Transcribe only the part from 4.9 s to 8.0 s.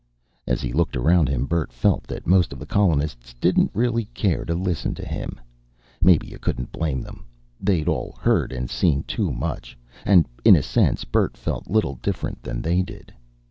to him. Maybe you couldn't blame them. They'd